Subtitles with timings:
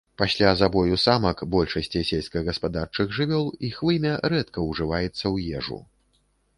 [0.19, 5.79] Пасля забою самак большасці сельскагаспадарчых жывёл іх вымя рэдка ўжываецца ў ежу.